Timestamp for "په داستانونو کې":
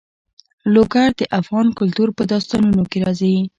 2.17-2.97